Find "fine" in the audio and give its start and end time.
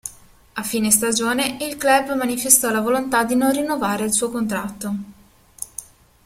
0.63-0.89